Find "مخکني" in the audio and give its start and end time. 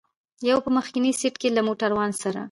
0.77-1.11